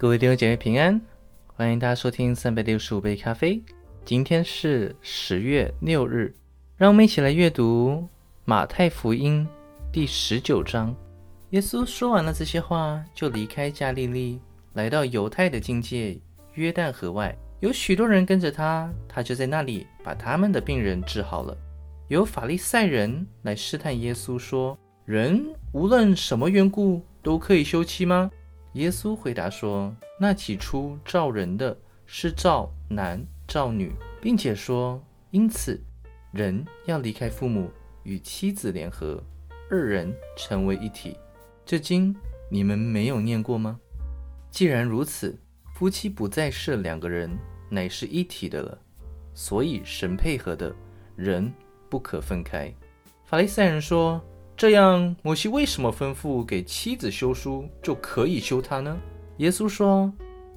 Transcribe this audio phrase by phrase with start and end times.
[0.00, 1.00] 各位弟兄姐妹平安，
[1.56, 3.60] 欢迎大家收听三百六十五杯咖啡。
[4.04, 6.32] 今天是十月六日，
[6.76, 8.06] 让我们一起来阅读
[8.44, 9.44] 马太福音
[9.90, 10.94] 第十九章。
[11.50, 14.40] 耶稣说完了这些话，就离开加利利，
[14.74, 16.16] 来到犹太的境界
[16.54, 21.58] 约旦河外，有许多人跟着他，他就在那里把他们的病人治好了。
[22.06, 28.30] 有法利赛人来试探耶稣，说：“人无论什么缘故都可以休妻吗？”
[28.74, 35.80] 耶稣回答说：“那起初造人的是造男造女，并且说，因此
[36.32, 37.70] 人要离开父母，
[38.02, 39.22] 与妻子联合，
[39.70, 41.16] 二人成为一体。
[41.64, 42.14] 这经
[42.50, 43.78] 你们没有念过吗？
[44.50, 45.38] 既然如此，
[45.74, 47.36] 夫妻不再是两个人，
[47.68, 48.78] 乃是一体的了。
[49.34, 50.74] 所以神配合的
[51.16, 51.52] 人。”
[51.90, 52.70] 不可分开。
[53.24, 54.22] 法利赛人说
[54.58, 58.98] ：“这样，摩西为什么吩咐给妻子休书就可以休她呢？”
[59.38, 60.12] 耶稣说：“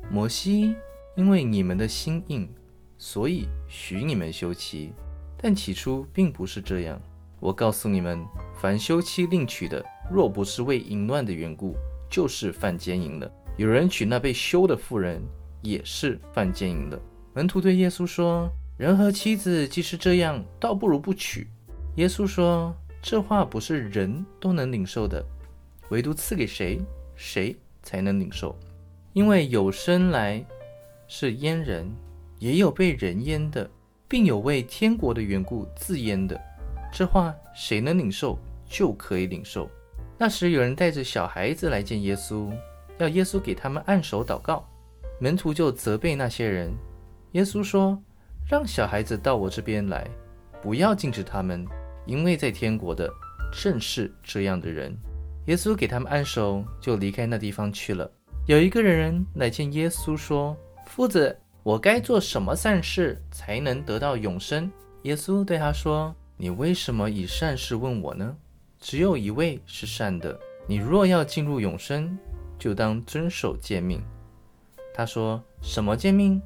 [0.09, 0.75] 摩西
[1.15, 2.49] 因为你们的心硬，
[2.97, 4.91] 所以许你们休妻。
[5.37, 6.99] 但起初并不是这样。
[7.39, 8.25] 我告诉你们，
[8.59, 11.75] 凡休妻另娶的，若不是为淫乱的缘故，
[12.09, 13.31] 就是犯奸淫了。
[13.55, 15.21] 有人娶那被休的妇人，
[15.61, 16.99] 也是犯奸淫的。”
[17.35, 18.49] 门徒对耶稣说。
[18.77, 21.47] 人和妻子既是这样，倒不如不娶。
[21.97, 25.25] 耶稣说：“这话不是人都能领受的，
[25.89, 26.79] 唯独赐给谁，
[27.15, 28.55] 谁才能领受。
[29.13, 30.43] 因为有生来
[31.07, 31.89] 是阉人，
[32.39, 33.69] 也有被人阉的，
[34.07, 36.39] 并有为天国的缘故自阉的。
[36.93, 39.69] 这话谁能领受，就可以领受。”
[40.17, 42.51] 那时有人带着小孩子来见耶稣，
[42.99, 44.67] 要耶稣给他们按手祷告。
[45.19, 46.71] 门徒就责备那些人。
[47.31, 48.01] 耶稣说。
[48.49, 50.05] 让小孩子到我这边来，
[50.61, 51.65] 不要禁止他们，
[52.11, 53.09] 因为在天国的
[53.53, 54.93] 正是这样的人。
[55.45, 58.11] 耶稣给他们按手，就离开那地方去了。
[58.47, 64.69] 有一个人来见耶稣，说：“夫子，我该做什么善事才能得到永生？”
[65.03, 68.35] 耶稣对他说：“你为什么以善事问我呢？
[68.77, 70.37] 只有一位是善的。
[70.67, 72.17] 你若要进入永生，
[72.59, 74.03] 就当遵守诫命。”
[74.93, 76.41] 他说：“什么诫命？”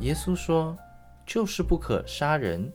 [0.00, 0.74] 耶稣说。
[1.26, 2.72] 就是不可杀人，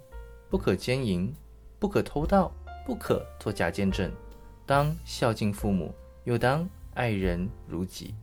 [0.49, 1.33] 不可奸淫，
[1.79, 2.51] 不可偷盗，
[2.85, 4.11] 不可作假见证，
[4.65, 5.93] 当孝敬父母，
[6.23, 8.13] 又当爱人如己。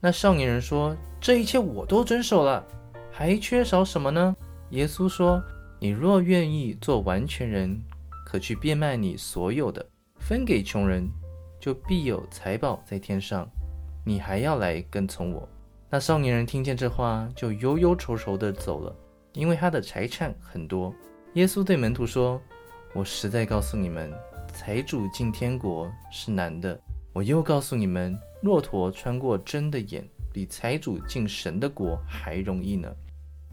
[0.00, 2.64] 那少年人说：“这一切我都遵守了，
[3.10, 4.36] 还缺少什么呢？”
[4.70, 5.42] 耶稣说
[5.80, 7.80] ：“你若愿意做完全人，
[8.26, 9.84] 可去变卖你所有的，
[10.18, 11.08] 分给穷人，
[11.58, 13.48] 就必有财宝在天上。
[14.04, 15.48] 你还要来跟从我。”
[15.88, 18.94] 那少年人听见这话，就忧忧愁愁地走了。
[19.32, 20.94] 因为他的财产很多，
[21.34, 22.40] 耶稣对门徒说
[22.96, 24.10] ：“我实在告诉你们，
[24.54, 26.80] 财主进天国是难的。
[27.12, 30.02] 我又告诉你们，骆驼穿过针的眼，
[30.32, 32.90] 比财主进神的国还容易呢。”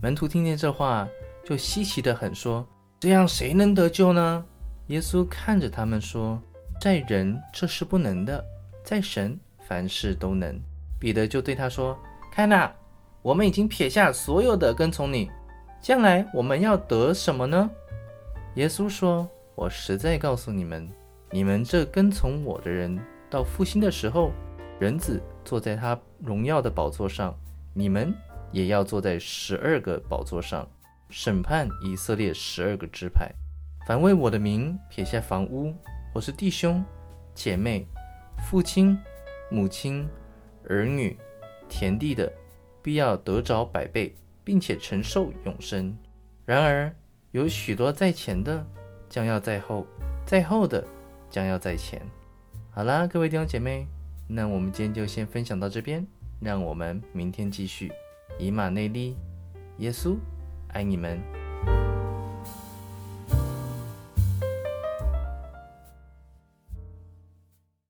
[0.02, 1.06] 门徒听见这话，
[1.44, 2.66] 就稀奇的很，说
[3.02, 4.46] ：“这样谁能得救呢？”
[4.88, 6.42] 耶稣看着他们说
[6.80, 8.42] ：“在人这是不能的，
[8.81, 9.38] 在神
[9.68, 10.58] 凡事都能。”
[10.98, 12.00] 彼得就对他说
[12.31, 12.72] ：“看呐，
[13.22, 15.30] 我们已经撇下所有的，跟从你。”
[15.84, 17.70] 将来我们要得什么呢？
[18.56, 20.90] 耶稣说：“我实在告诉你们，
[21.31, 23.00] 你们这跟从我的人，
[23.30, 24.31] 到复兴的时候，
[24.80, 27.38] 人子坐在他荣耀的宝座上，
[27.74, 28.13] 你们
[28.52, 30.68] 也要坐在十二个宝座上，
[31.09, 33.31] 审判以色列十二个支派。
[33.88, 35.74] 凡为我的名撇下房屋，
[36.13, 36.84] 或是弟兄、
[37.34, 37.88] 姐妹、
[38.50, 38.97] 父亲、
[39.50, 40.08] 母亲、
[40.69, 41.18] 儿女、
[41.68, 42.31] 田地的，
[42.81, 44.16] 必要得着百倍。”
[44.46, 45.97] 并且承受永生。
[46.46, 46.94] 然而，
[47.31, 48.68] 有许多在前的，
[49.13, 49.85] 将要在后；
[50.25, 50.84] 在后的，
[51.29, 52.01] 将要在前。
[52.72, 53.85] 好啦，各位弟兄姐妹，
[54.28, 56.03] 那我们今天就先分享到这边，
[56.40, 57.91] 让我们明天继续。
[58.40, 59.16] 以马内利，
[59.78, 60.16] 耶稣
[60.69, 61.22] 爱你们。